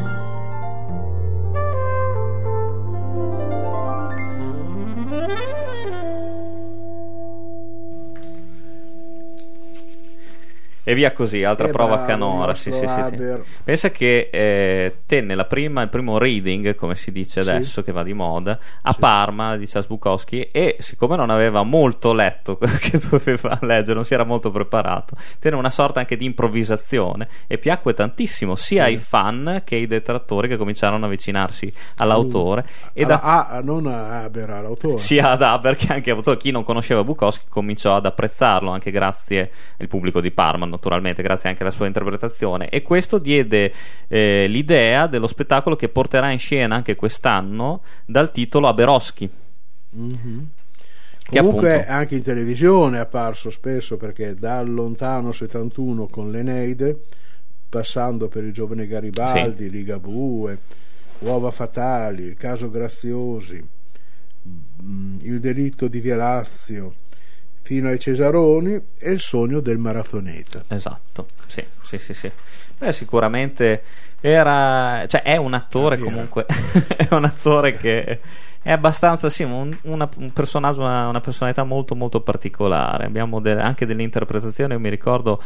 E 10.87 10.93
via 10.93 11.11
così, 11.13 11.43
altra 11.43 11.67
Eh, 11.67 11.71
prova 11.71 11.95
bravo, 11.95 12.07
canora. 12.07 12.53
Sì, 12.53 12.71
sì, 12.71 12.87
sì. 12.87 13.39
Pensa 13.63 13.89
che 13.89 14.29
eh, 14.31 14.97
tenne 15.07 15.33
la 15.33 15.45
prima, 15.45 15.81
il 15.81 15.89
primo 15.89 16.19
reading, 16.19 16.75
come 16.75 16.95
si 16.95 17.11
dice 17.11 17.39
adesso, 17.39 17.81
che 17.83 17.91
va 17.91 18.03
di 18.03 18.13
moda, 18.13 18.59
a 18.83 18.93
Parma 18.93 19.57
di 19.57 19.65
Charles 19.65 19.87
Bukowski 19.87 20.49
e 20.51 20.75
siccome 20.79 21.15
non 21.15 21.31
aveva 21.31 21.63
molto 21.63 22.13
letto 22.13 22.55
quello 22.57 22.77
che 22.79 22.99
doveva 23.09 23.57
leggere, 23.61 23.95
non 23.95 24.05
si 24.05 24.13
era 24.13 24.23
molto 24.23 24.51
preparato, 24.51 25.15
tenne 25.39 25.55
una 25.55 25.71
sorta 25.71 25.99
anche 25.99 26.15
di 26.17 26.25
improvvisazione 26.25 27.27
e 27.47 27.57
piacque 27.57 27.93
tantissimo 27.95 28.55
sia 28.55 28.83
ai 28.83 28.97
fan 28.97 29.63
che 29.65 29.75
ai 29.75 29.87
detrattori 29.87 30.47
che 30.47 30.57
cominciarono 30.57 31.05
a 31.05 31.07
avvicinarsi 31.07 31.73
all'autore 31.97 32.65
e 32.93 33.03
Alla- 33.03 33.15
da 33.15 33.47
ah, 33.49 33.61
non 33.61 33.87
a 33.87 34.21
Haber, 34.21 34.49
all'autore. 34.51 34.97
sia 34.97 35.31
ad 35.31 35.41
Haber 35.41 35.75
che 35.75 35.91
anche 35.91 36.11
autore. 36.11 36.37
Chi 36.37 36.51
non 36.51 36.63
conosceva 36.63 37.03
Bukowski 37.03 37.45
cominciò 37.49 37.95
ad 37.95 38.05
apprezzarlo 38.05 38.69
anche 38.69 38.91
grazie 38.91 39.49
al 39.79 39.87
pubblico 39.87 40.21
di 40.21 40.29
Parma, 40.31 40.65
naturalmente, 40.75 41.23
grazie 41.23 41.49
anche 41.49 41.63
alla 41.63 41.71
sua 41.71 41.87
interpretazione. 41.87 42.69
E 42.69 42.81
questo 42.81 43.17
diede 43.17 43.73
eh, 44.07 44.45
l'idea 44.47 45.07
dello 45.07 45.27
spettacolo 45.27 45.75
che 45.75 45.89
porterà 45.89 46.29
in 46.29 46.39
scena 46.39 46.75
anche 46.75 46.95
quest'anno 46.95 47.81
dal 48.05 48.31
titolo 48.31 48.67
Aberoschi. 48.67 49.29
Mhm. 49.91 50.49
Che 51.27 51.39
Comunque 51.39 51.73
appunto- 51.73 51.91
anche 51.91 52.15
in 52.15 52.21
televisione 52.21 52.97
è 52.97 52.99
apparso 52.99 53.49
spesso 53.49 53.97
perché 53.97 54.35
dal 54.35 54.71
lontano 54.71 55.31
71 55.31 56.05
con 56.05 56.29
l'Eneide, 56.29 56.95
passando 57.67 58.27
per 58.27 58.43
il 58.43 58.53
giovane 58.53 58.85
Garibaldi, 58.85 59.69
Ligabue, 59.71 60.59
Uova 61.19 61.49
Fatali, 61.49 62.23
il 62.23 62.35
caso 62.35 62.69
Graziosi, 62.69 63.59
mm, 64.83 65.17
il 65.21 65.39
delitto 65.39 65.87
di 65.87 65.99
Via 65.99 66.15
Lazio, 66.15 66.93
fino 67.65 67.89
ai 67.89 67.99
Cesaroni 67.99 68.79
e 68.99 69.09
il 69.09 69.19
sogno 69.19 69.59
del 69.59 69.79
maratoneta. 69.79 70.63
Esatto, 70.67 71.25
sì, 71.47 71.65
sì, 71.81 71.97
sì, 71.97 72.13
sì. 72.13 72.31
Beh, 72.77 72.91
sicuramente 72.91 73.81
era, 74.21 75.03
cioè 75.07 75.23
è 75.23 75.35
un 75.37 75.55
attore 75.55 75.97
comunque, 75.97 76.45
è 76.95 77.07
un 77.09 77.25
attore 77.25 77.75
che 77.75 78.19
è 78.61 78.69
abbastanza, 78.71 79.31
sì, 79.31 79.41
un, 79.41 79.75
una- 79.81 80.07
un 80.17 80.31
personaggio, 80.31 80.81
una, 80.81 81.07
una 81.07 81.21
personalità 81.21 81.63
molto 81.63 81.95
molto 81.95 82.21
particolare. 82.21 83.05
Abbiamo 83.05 83.39
de- 83.41 83.59
anche 83.59 83.87
delle 83.87 84.03
interpretazioni, 84.03 84.73
io 84.73 84.79
mi 84.79 84.89
ricordo, 84.89 85.41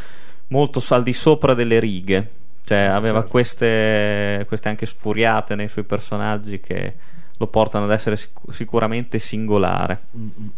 molto 0.48 0.84
al 0.90 1.04
di 1.04 1.14
sopra 1.14 1.54
delle 1.54 1.80
righe. 1.80 2.32
Cioè 2.66 2.80
aveva 2.80 3.20
certo. 3.20 3.30
queste, 3.32 4.44
queste 4.46 4.68
anche 4.68 4.86
sfuriate 4.86 5.56
nei 5.56 5.70
suoi 5.70 5.86
personaggi 5.86 6.60
che 6.60 6.94
lo 7.38 7.48
portano 7.48 7.86
ad 7.86 7.92
essere 7.92 8.18
sic- 8.18 8.52
sicuramente 8.52 9.20
singolare. 9.20 10.02
Mm-mm. 10.18 10.52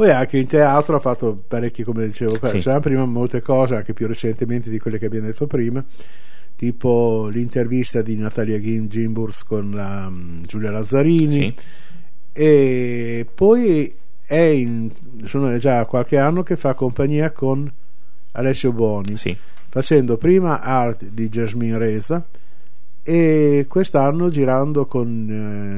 Poi 0.00 0.10
anche 0.10 0.38
in 0.38 0.46
teatro 0.46 0.96
ha 0.96 0.98
fatto 0.98 1.36
parecchie, 1.46 1.84
come 1.84 2.06
dicevo 2.06 2.38
Sì. 2.48 2.56
c'erano 2.60 2.80
prima 2.80 3.04
molte 3.04 3.42
cose, 3.42 3.74
anche 3.74 3.92
più 3.92 4.06
recentemente 4.06 4.70
di 4.70 4.78
quelle 4.78 4.96
che 4.96 5.04
abbiamo 5.04 5.26
detto 5.26 5.46
prima, 5.46 5.84
tipo 6.56 7.28
l'intervista 7.30 8.00
di 8.00 8.16
Natalia 8.16 8.58
Gim- 8.58 8.86
Gimburs 8.88 9.44
con 9.44 9.72
la, 9.72 10.08
mm, 10.08 10.44
Giulia 10.44 10.70
Lazzarini 10.70 11.54
Sì. 11.54 11.54
e 12.32 13.26
poi 13.34 13.94
è 14.24 14.38
in, 14.38 14.90
sono 15.24 15.54
già 15.58 15.84
qualche 15.84 16.16
anno 16.16 16.42
che 16.42 16.56
fa 16.56 16.72
compagnia 16.72 17.30
con 17.32 17.70
Alessio 18.32 18.72
Boni, 18.72 19.18
Sì. 19.18 19.36
facendo 19.68 20.16
prima 20.16 20.62
art 20.62 21.04
di 21.04 21.28
Jasmine 21.28 21.76
Reza 21.76 22.24
e 23.02 23.66
quest'anno 23.68 24.30
girando 24.30 24.86
con 24.86 25.28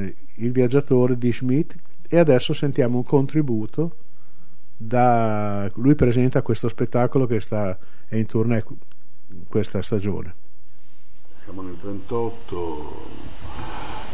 eh, 0.07 0.15
il 0.45 0.53
viaggiatore 0.53 1.19
di 1.19 1.33
Schmidt 1.33 1.75
e 2.09 2.19
adesso 2.19 2.53
sentiamo 2.53 2.99
un 2.99 3.05
contributo 3.05 3.97
da 4.87 5.71
lui 5.75 5.95
presenta 5.95 6.43
questo 6.43 6.69
spettacolo 6.69 7.27
che 7.27 7.41
sta 7.41 7.79
è 8.09 8.17
in 8.17 8.27
tournée 8.27 8.65
questa 9.49 9.81
stagione 9.81 10.35
Siamo 11.45 11.63
nel 11.63 11.77
38, 11.81 13.07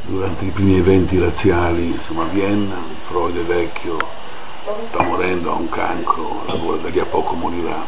durante 0.07 0.45
i 0.47 0.51
primi 0.51 0.79
eventi 0.79 1.19
razziali, 1.19 1.99
siamo 2.05 2.23
a 2.23 2.27
Vienna, 2.29 2.77
Freud 3.07 3.37
è 3.37 3.45
vecchio, 3.45 3.99
sta 4.89 5.03
morendo, 5.03 5.53
ha 5.53 5.57
un 5.57 5.69
cancro, 5.69 6.45
lavora 6.47 6.79
da 6.79 6.89
lì 6.89 6.99
a 6.99 7.05
poco 7.05 7.35
morirà. 7.35 7.85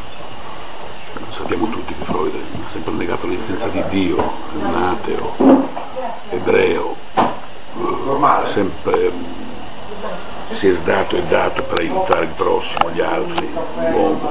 Sappiamo 1.30 1.70
tutti 1.70 1.94
che 1.94 2.04
Freud 2.04 2.34
ha 2.34 2.70
sempre 2.70 2.92
negato 2.92 3.26
l'esistenza 3.26 3.68
di 3.68 3.82
Dio, 3.88 4.18
è 4.18 4.56
un 4.56 4.74
ateo, 4.74 5.32
ebreo, 6.28 6.96
ha 8.20 8.46
sempre 8.52 9.10
si 10.52 10.68
è 10.68 10.72
sdato 10.72 11.16
e 11.16 11.22
dato 11.24 11.62
per 11.62 11.80
aiutare 11.80 12.24
il 12.24 12.32
prossimo, 12.36 12.90
gli 12.92 13.00
altri, 13.00 13.48
l'uomo 13.90 14.30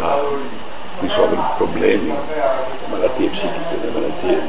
a 0.00 0.20
risolvere 1.00 1.40
i 1.40 1.56
problemi, 1.56 2.14
malattie 2.90 3.28
psichiche, 3.28 3.78
le 3.80 3.90
malattie. 3.90 4.42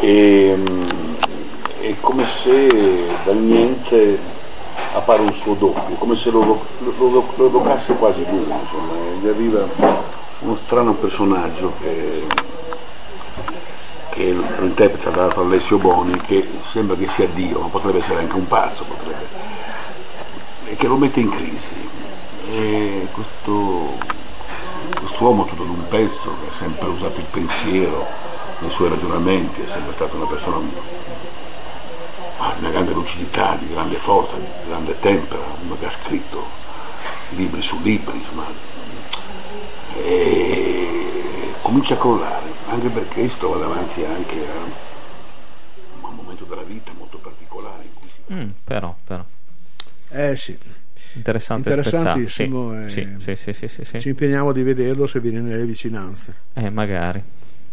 E, 0.00 0.54
mm, 0.56 1.14
è 1.80 1.94
come 2.00 2.26
se 2.42 3.06
dal 3.24 3.36
niente 3.36 4.18
appare 4.92 5.22
un 5.22 5.34
suo 5.34 5.54
doppio, 5.54 5.96
come 5.96 6.16
se 6.16 6.30
lo, 6.30 6.64
lo, 6.78 7.60
quasi 7.98 8.24
lui, 8.28 8.46
insomma, 8.48 8.94
gli 9.20 9.28
arriva 9.28 9.66
uno 10.40 10.58
strano 10.64 10.94
personaggio 10.94 11.72
che, 11.80 12.26
che 14.14 14.32
lo 14.32 14.64
interpreta 14.64 15.10
tra 15.10 15.42
Alessio 15.42 15.78
Boni, 15.78 16.20
che 16.20 16.48
sembra 16.70 16.94
che 16.94 17.08
sia 17.08 17.26
Dio, 17.26 17.60
ma 17.60 17.66
potrebbe 17.66 17.98
essere 17.98 18.20
anche 18.20 18.36
un 18.36 18.46
pazzo, 18.46 18.84
potrebbe, 18.84 19.26
e 20.66 20.76
che 20.76 20.86
lo 20.86 20.96
mette 20.96 21.18
in 21.18 21.30
crisi. 21.30 21.90
E 22.48 23.08
questo, 23.12 23.98
quest'uomo 24.94 25.46
tutto 25.46 25.64
d'un 25.64 25.88
pezzo, 25.88 26.36
che 26.40 26.48
ha 26.48 26.58
sempre 26.58 26.88
usato 26.88 27.18
il 27.18 27.26
pensiero 27.30 28.06
nei 28.60 28.70
suoi 28.70 28.90
ragionamenti, 28.90 29.62
è 29.62 29.66
sempre 29.66 29.94
stato 29.94 30.14
una 30.14 30.26
persona 30.26 30.58
ha 32.36 32.54
una 32.58 32.70
grande 32.70 32.92
lucidità, 32.92 33.56
di 33.58 33.68
grande 33.68 33.96
forza, 33.96 34.36
di 34.36 34.46
grande 34.66 34.98
tempera, 35.00 35.42
uno 35.60 35.76
che 35.78 35.86
ha 35.86 35.90
scritto 35.90 36.44
libri 37.30 37.62
su 37.62 37.80
libri, 37.80 38.18
insomma, 38.18 38.46
e 39.96 41.54
comincia 41.62 41.94
a 41.94 41.96
crollare, 41.96 42.43
anche 42.74 42.88
perché 42.88 43.30
trova 43.38 43.58
davanti 43.58 44.04
anche 44.04 44.46
a 44.46 46.06
un 46.08 46.14
momento 46.14 46.44
della 46.44 46.62
vita 46.62 46.90
molto 46.96 47.18
particolare 47.18 47.82
in 47.84 47.94
cui 47.94 48.08
si 48.08 48.32
Mm, 48.32 48.50
però, 48.64 48.96
però. 49.04 49.24
eh 50.10 50.36
sì 50.36 50.58
Interessante 51.16 51.68
Interessantissimo. 51.68 52.88
Sì, 52.88 53.00
eh. 53.00 53.16
sì, 53.20 53.36
sì, 53.36 53.52
sì, 53.52 53.68
sì, 53.68 53.84
sì. 53.84 54.00
ci 54.00 54.08
impegniamo 54.08 54.50
di 54.52 54.62
vederlo 54.64 55.06
se 55.06 55.20
viene 55.20 55.40
nelle 55.40 55.64
vicinanze 55.64 56.34
Eh, 56.54 56.70
magari. 56.70 57.22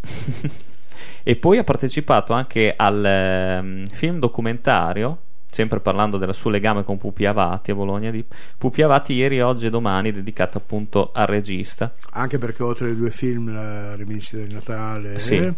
e 1.23 1.35
poi 1.35 1.57
ha 1.57 1.63
partecipato 1.63 2.33
anche 2.33 2.73
al 2.77 3.03
ehm, 3.03 3.87
film 3.87 4.19
documentario, 4.19 5.17
sempre 5.51 5.79
parlando 5.81 6.17
del 6.17 6.33
suo 6.33 6.49
legame 6.49 6.83
con 6.83 6.97
Pupi 6.97 7.25
Avati 7.25 7.71
a 7.71 7.75
Bologna, 7.75 8.09
di 8.09 8.25
Pupi 8.57 8.81
Avati 8.81 9.13
ieri, 9.13 9.41
oggi 9.41 9.65
e 9.67 9.69
domani, 9.69 10.11
dedicato 10.11 10.57
appunto 10.57 11.11
al 11.13 11.27
regista. 11.27 11.93
anche 12.11 12.37
perché 12.39 12.63
oltre 12.63 12.87
ai 12.87 12.95
due 12.95 13.11
film 13.11 13.53
la 13.53 13.93
rivincita 13.95 14.41
di 14.41 14.53
Natale 14.53 15.19
Sì. 15.19 15.35
eh, 15.35 15.53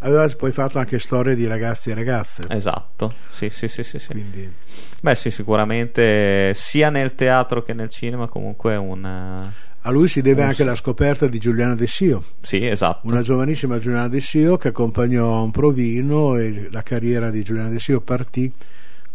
aveva 0.00 0.28
poi 0.36 0.50
fatto 0.52 0.78
anche 0.78 0.98
storie 0.98 1.34
di 1.36 1.46
ragazzi 1.46 1.90
e 1.90 1.94
ragazze 1.94 2.44
Esatto, 2.48 3.12
sì, 3.30 3.48
sì, 3.48 3.68
sì, 3.68 3.82
sì, 3.82 3.98
sì. 3.98 4.08
quindi 4.08 4.52
Beh, 5.00 5.14
sì, 5.14 5.30
sicuramente 5.30 6.52
sia 6.54 6.90
nel 6.90 7.14
teatro 7.14 7.62
che 7.62 7.72
nel 7.72 7.88
cinema, 7.88 8.26
comunque 8.26 8.74
una. 8.76 9.36
a 9.82 9.90
lui 9.90 10.08
si 10.08 10.20
deve 10.20 10.42
Un 10.42 10.48
anche 10.48 10.64
la 10.64 10.74
scoperta 10.74 11.26
di 11.28 11.38
Giuliana 11.38 11.76
De 11.76 11.86
Sio 11.86 12.22
Sì, 12.40 12.66
esatto. 12.66 13.06
una 13.06 13.22
giovanissima 13.22 13.78
Giuliana 13.78 14.08
De 14.08 14.20
Sio 14.20 14.56
che 14.56 14.68
accompagnò 14.68 15.42
un 15.44 15.50
provino 15.52 16.36
e 16.36 16.68
la 16.72 16.82
carriera 16.82 17.30
di 17.30 17.42
Giuliana 17.44 17.68
De 17.68 17.78
Sio 17.78 18.00
partì 18.00 18.52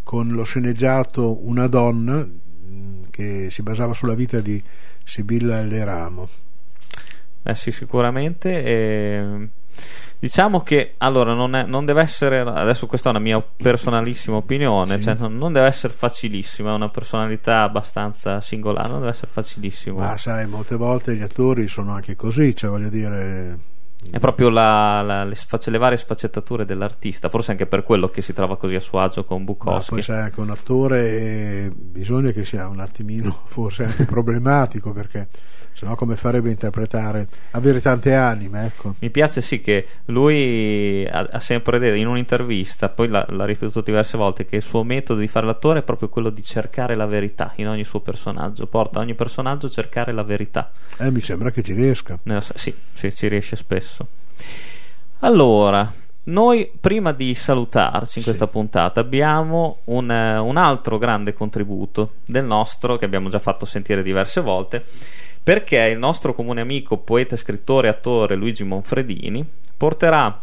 con 0.03 0.29
lo 0.29 0.43
sceneggiato 0.43 1.45
Una 1.47 1.67
donna 1.67 2.17
mh, 2.17 3.09
che 3.09 3.47
si 3.49 3.61
basava 3.63 3.93
sulla 3.93 4.13
vita 4.15 4.39
di 4.39 4.61
Sibilla 5.05 5.61
Leramo 5.61 6.27
Eh 7.43 7.55
sì, 7.55 7.71
sicuramente. 7.71 8.63
e 8.63 9.47
Diciamo 10.19 10.61
che 10.61 10.93
allora 10.99 11.33
non, 11.33 11.53
è- 11.53 11.65
non 11.65 11.83
deve 11.83 12.01
essere. 12.01 12.39
Adesso 12.39 12.87
questa 12.87 13.09
è 13.09 13.11
una 13.11 13.19
mia 13.19 13.41
personalissima 13.41 14.37
opinione. 14.37 14.95
Sì. 14.95 15.03
Cioè, 15.03 15.15
non, 15.15 15.37
non 15.37 15.51
deve 15.51 15.67
essere 15.67 15.91
facilissima. 15.91 16.71
È 16.71 16.75
una 16.75 16.87
personalità 16.87 17.63
abbastanza 17.63 18.39
singolare. 18.39 18.87
Non 18.87 18.99
deve 18.99 19.11
essere 19.11 19.29
facilissimo. 19.29 19.99
ma 19.99 20.15
sai 20.17 20.47
molte 20.47 20.77
volte 20.77 21.13
gli 21.17 21.21
attori 21.21 21.67
sono 21.67 21.91
anche 21.91 22.15
così 22.15 22.55
cioè 22.55 22.69
voglio 22.69 22.87
dire 22.87 23.57
È 24.11 24.19
proprio 24.19 24.49
la- 24.49 25.01
la- 25.01 25.23
le, 25.23 25.35
sfacce- 25.35 25.71
le 25.71 25.77
varie 25.79 25.97
sfaccettature 25.97 26.65
dell'artista. 26.65 27.29
Forse 27.29 27.51
anche 27.51 27.65
per 27.65 27.83
quello 27.83 28.09
che 28.09 28.21
si 28.21 28.31
trova 28.33 28.57
così 28.57 28.75
a 28.75 28.79
suo 28.79 28.99
agio 28.99 29.25
con 29.25 29.39
ma 29.39 29.43
Bukowski. 29.45 29.89
poi 29.91 30.01
sai 30.03 30.21
anche 30.21 30.39
un 30.39 30.49
attore 30.51 31.71
bisogna 31.75 32.31
che 32.31 32.45
sia 32.45 32.67
un 32.67 32.79
attimino 32.79 33.41
forse 33.45 33.83
anche 33.85 34.05
problematico 34.05 34.91
perché 34.93 35.27
se 35.73 35.85
no 35.85 35.95
come 35.95 36.15
farebbe 36.15 36.49
a 36.49 36.51
interpretare 36.51 37.27
avere 37.51 37.81
tante 37.81 38.13
anime 38.13 38.65
ecco 38.67 38.95
Mi 38.99 39.09
piace 39.09 39.41
sì 39.41 39.59
che 39.61 39.87
lui 40.05 41.05
ha, 41.05 41.27
ha 41.31 41.39
sempre 41.39 41.79
detto 41.79 41.95
in 41.95 42.07
un'intervista, 42.07 42.89
poi 42.89 43.07
l'ha, 43.07 43.25
l'ha 43.29 43.45
ripetuto 43.45 43.81
diverse 43.81 44.17
volte, 44.17 44.45
che 44.45 44.57
il 44.57 44.61
suo 44.61 44.83
metodo 44.83 45.19
di 45.19 45.27
fare 45.27 45.45
l'attore 45.45 45.79
è 45.79 45.83
proprio 45.83 46.09
quello 46.09 46.29
di 46.29 46.43
cercare 46.43 46.95
la 46.95 47.05
verità 47.05 47.53
in 47.55 47.67
ogni 47.67 47.83
suo 47.83 47.99
personaggio, 48.01 48.67
porta 48.67 48.99
ogni 48.99 49.15
personaggio 49.15 49.65
a 49.67 49.69
cercare 49.69 50.11
la 50.11 50.23
verità. 50.23 50.71
eh, 50.99 51.09
mi 51.11 51.19
sembra 51.21 51.49
che 51.51 51.63
ci 51.63 51.73
riesca 51.73 52.17
Nella- 52.23 52.41
sì, 52.41 52.73
sì, 52.93 53.13
ci 53.13 53.27
riesce 53.27 53.55
spesso. 53.55 54.07
Allora, 55.19 55.91
noi 56.25 56.69
prima 56.79 57.11
di 57.13 57.33
salutarci 57.33 58.17
in 58.19 58.23
Sì. 58.23 58.29
questa 58.29 58.47
puntata 58.47 58.99
abbiamo 58.99 59.79
un, 59.85 60.09
eh, 60.11 60.37
un 60.37 60.57
altro 60.57 60.97
grande 60.97 61.33
contributo 61.33 62.13
del 62.25 62.45
nostro 62.45 62.97
che 62.97 63.05
abbiamo 63.05 63.29
già 63.29 63.39
fatto 63.39 63.65
sentire 63.65 64.03
diverse 64.03 64.41
volte 64.41 64.85
perché 65.43 65.77
il 65.77 65.97
nostro 65.97 66.33
comune 66.33 66.61
amico, 66.61 66.97
poeta, 66.97 67.35
scrittore 67.35 67.87
e 67.87 67.91
attore 67.91 68.35
Luigi 68.35 68.63
Monfredini 68.63 69.45
porterà 69.75 70.41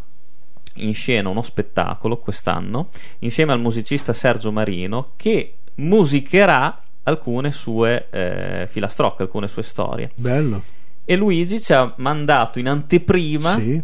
in 0.75 0.93
scena 0.93 1.27
uno 1.27 1.41
spettacolo 1.41 2.17
quest'anno 2.17 2.89
insieme 3.19 3.51
al 3.51 3.59
musicista 3.59 4.13
Sergio 4.13 4.51
Marino 4.51 5.11
che 5.15 5.55
musicherà 5.75 6.81
alcune 7.03 7.51
sue 7.51 8.07
eh, 8.09 8.67
filastrocche, 8.69 9.23
alcune 9.23 9.47
sue 9.47 9.63
storie. 9.63 10.09
bello 10.15 10.61
E 11.03 11.15
Luigi 11.15 11.59
ci 11.59 11.73
ha 11.73 11.93
mandato 11.97 12.59
in 12.59 12.67
anteprima 12.67 13.55
sì 13.55 13.81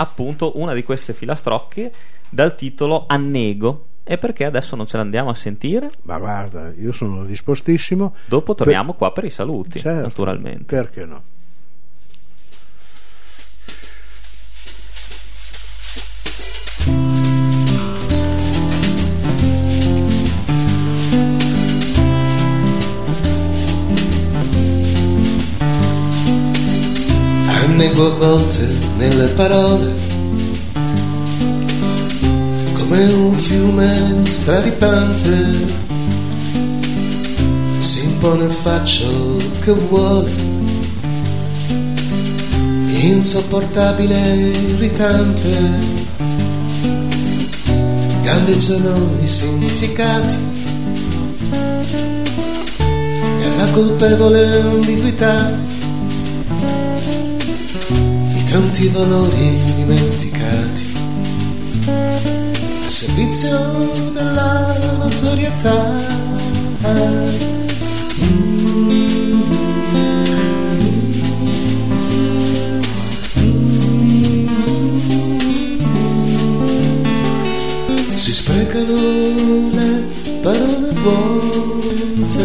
appunto 0.00 0.58
una 0.58 0.72
di 0.72 0.82
queste 0.82 1.12
filastrocche 1.12 1.92
dal 2.28 2.56
titolo 2.56 3.04
Annego. 3.06 3.86
E 4.02 4.18
perché 4.18 4.44
adesso 4.44 4.74
non 4.76 4.86
ce 4.86 4.96
l'andiamo 4.96 5.30
a 5.30 5.34
sentire? 5.34 5.88
ma 6.02 6.18
guarda 6.18 6.72
io 6.76 6.92
sono 6.92 7.24
dispostissimo 7.24 8.14
Dopo 8.26 8.54
torniamo 8.54 8.94
qua 8.94 9.12
per 9.12 9.24
i 9.24 9.30
saluti, 9.30 9.78
Certo, 9.78 10.00
naturalmente. 10.02 10.64
perché 10.74 11.04
no 11.04 11.22
Annego 27.48 28.06
a 28.06 28.10
volte 28.16 28.68
nelle 28.96 29.28
parole 29.34 29.92
come 32.90 33.04
un 33.12 33.34
fiume 33.34 34.22
straripante. 34.24 35.78
Si 37.78 38.04
impone 38.04 38.48
faccio 38.48 39.36
che 39.60 39.72
vuole. 39.72 40.28
Insopportabile 42.88 44.32
e 44.32 44.48
irritante. 44.48 45.56
Galleggiano 48.22 49.18
i 49.22 49.26
significati. 49.26 50.36
E 53.40 53.56
la 53.56 53.70
colpevole 53.70 54.60
ambiguità. 54.62 55.52
I 58.34 58.44
tanti 58.50 58.88
valori 58.88 59.58
dimenticati 59.76 60.29
servizio 63.30 64.10
della 64.12 64.76
notorietà. 64.98 66.08
Si 78.14 78.32
sprecano 78.32 78.94
le 79.72 80.04
parole 80.42 80.92
vuote 81.02 82.44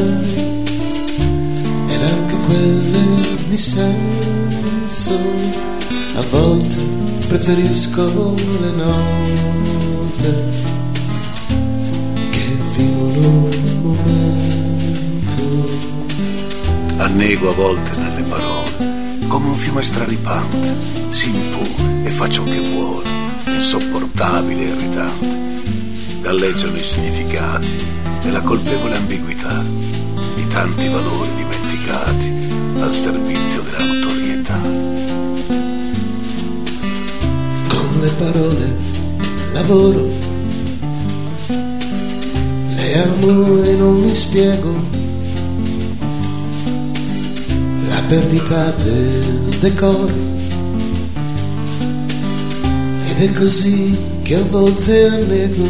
ed 1.88 2.02
anche 2.02 2.36
quelle 2.45 3.48
di 3.50 3.58
senso. 3.58 5.17
A 6.15 6.24
volte 6.30 6.78
preferisco 7.28 8.36
le 8.62 8.71
note 8.71 10.64
Annego 17.06 17.52
a 17.52 17.54
volte 17.54 17.96
nelle 17.98 18.24
parole, 18.24 19.28
come 19.28 19.50
un 19.50 19.56
fiume 19.56 19.84
straripante, 19.84 20.76
si 21.12 21.30
impone 21.30 22.08
e 22.08 22.10
fa 22.10 22.28
ciò 22.28 22.41
che 22.41 22.60
vuole, 22.74 23.08
insopportabile 23.46 24.62
e 24.63 24.74
irritante. 24.74 25.38
Galleggiano 26.22 26.76
i 26.76 26.84
significati 26.84 27.68
e 28.24 28.32
la 28.32 28.41
colpevole 28.41 28.96
ambiguità 28.96 29.63
di 30.36 30.48
tanti 30.48 30.88
valori 30.88 31.30
dimenticati 31.36 32.34
al 32.80 32.91
servizio 32.91 33.62
della 33.62 33.84
notorietà. 33.94 34.60
Con 37.68 38.00
le 38.02 38.10
parole 38.18 38.76
lavoro, 39.54 40.10
le 42.76 43.04
amo 43.04 43.62
e 43.62 43.76
non 43.76 44.02
mi 44.02 44.13
spiego. 44.13 44.94
Perdita 48.08 48.72
del 48.84 49.58
decoro. 49.60 50.13
Ed 53.08 53.22
è 53.22 53.32
così 53.32 53.98
che 54.22 54.36
a 54.36 54.44
volte 54.44 55.08
annego 55.08 55.63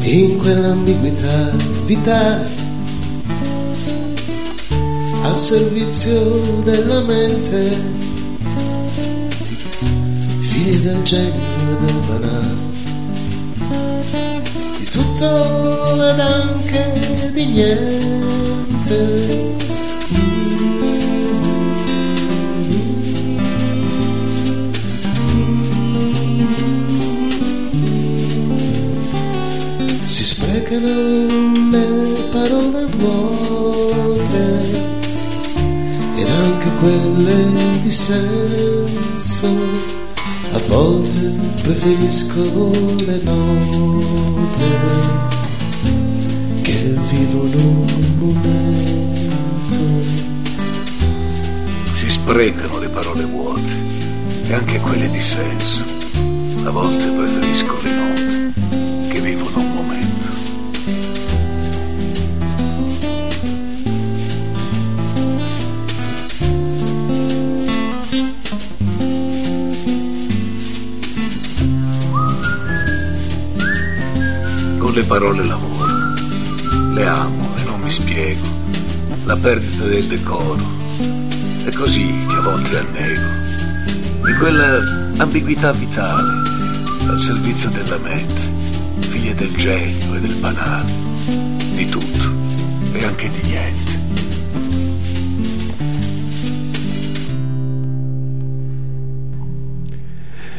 in 0.00 0.38
quell'ambiguità 0.38 1.52
vitale 1.86 2.46
al 5.22 5.36
servizio 5.36 6.62
della 6.62 7.00
mente 7.00 7.76
figli 10.40 10.76
del 10.76 11.02
genio 11.02 11.32
e 11.32 11.76
del 11.84 11.96
banale, 12.06 12.56
di 14.78 14.88
tutto 14.90 16.08
ed 16.08 16.20
anche 16.20 17.30
di 17.32 17.44
niente. 17.46 18.24
Le 30.78 32.28
parole 32.30 32.86
vuote 32.96 34.44
ed 36.16 36.26
anche 36.26 36.70
quelle 36.80 37.80
di 37.82 37.90
senso. 37.90 39.46
A 40.52 40.60
volte 40.68 41.32
preferisco 41.62 42.70
le 43.04 43.20
note 43.22 44.72
che 46.62 46.94
vivono 47.08 47.62
un 47.66 48.14
momento. 48.18 49.76
Si 51.94 52.08
sprecano 52.10 52.78
le 52.78 52.88
parole 52.88 53.24
vuote 53.24 53.72
e 54.46 54.54
anche 54.54 54.78
quelle 54.80 55.10
di 55.10 55.20
senso. 55.20 55.84
A 56.64 56.70
volte 56.70 57.06
preferisco 57.06 57.76
le 57.82 57.92
note 57.92 58.23
le 74.94 75.02
parole 75.02 75.44
lavoro, 75.44 76.12
le 76.92 77.04
amo 77.04 77.48
e 77.56 77.64
non 77.64 77.80
mi 77.80 77.90
spiego, 77.90 78.46
la 79.24 79.36
perdita 79.36 79.86
del 79.86 80.04
decoro, 80.04 80.62
è 81.64 81.72
così 81.72 82.14
che 82.28 82.36
a 82.36 82.40
volte 82.40 82.78
annego, 82.78 83.22
di 84.24 84.32
quella 84.34 84.78
ambiguità 85.16 85.72
vitale, 85.72 86.48
al 87.08 87.18
servizio 87.18 87.70
della 87.70 87.98
mente, 87.98 88.40
figlia 89.00 89.32
del 89.32 89.52
genio 89.56 90.14
e 90.14 90.20
del 90.20 90.34
banale, 90.36 90.92
di 91.74 91.88
tutto 91.88 92.30
e 92.92 93.04
anche 93.04 93.30
di 93.30 93.48
niente. 93.48 93.92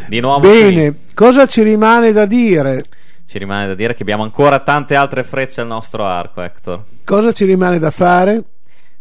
Di 0.07 0.19
nuovo 0.19 0.41
Bene, 0.41 0.91
qui. 0.91 0.99
cosa 1.13 1.45
ci 1.45 1.63
rimane 1.63 2.11
da 2.11 2.25
dire? 2.25 2.83
Ci 3.25 3.37
rimane 3.37 3.67
da 3.67 3.75
dire 3.75 3.93
che 3.93 4.03
abbiamo 4.03 4.23
ancora 4.23 4.59
tante 4.59 4.95
altre 4.95 5.23
frecce 5.23 5.61
al 5.61 5.67
nostro 5.67 6.05
arco, 6.05 6.41
Hector. 6.41 6.83
Cosa 7.03 7.31
ci 7.31 7.45
rimane 7.45 7.79
da 7.79 7.91
fare? 7.91 8.43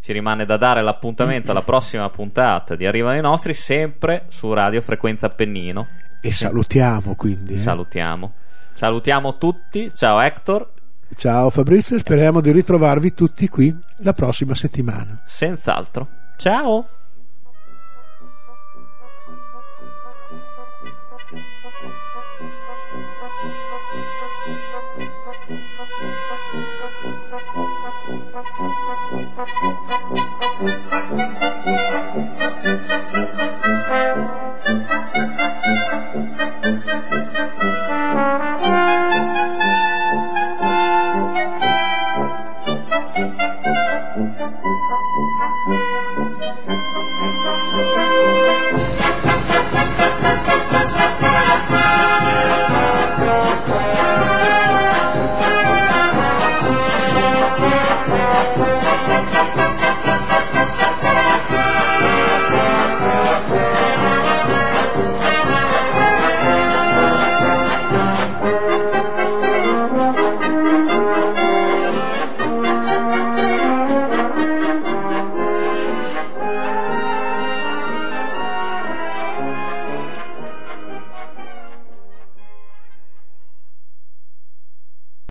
ci 0.05 0.13
rimane 0.13 0.45
da 0.45 0.59
dare 0.59 0.83
l'appuntamento 0.83 1.51
alla 1.51 1.63
prossima 1.63 2.11
puntata 2.11 2.77
di 2.77 2.85
Arrivano 2.85 3.17
i 3.17 3.23
nostri, 3.23 3.55
sempre 3.55 4.27
su 4.29 4.53
Radio 4.53 4.83
Frequenza 4.83 5.27
Appennino. 5.29 5.89
E 6.21 6.31
salutiamo 6.31 7.15
quindi. 7.15 7.55
eh. 7.55 7.59
Salutiamo. 7.59 8.35
Salutiamo 8.75 9.39
tutti. 9.39 9.91
Ciao 9.95 10.21
Hector. 10.21 10.73
Ciao 11.17 11.49
Fabrizio, 11.49 11.97
speriamo 11.97 12.43
di 12.43 12.53
ritrovarvi 12.53 13.15
tutti 13.15 13.49
qui 13.49 13.75
la 13.99 14.13
prossima 14.13 14.55
settimana. 14.55 15.23
Senz'altro. 15.25 16.07
Ciao. 16.37 16.87
Thank 29.37 29.49
you. 37.09 37.14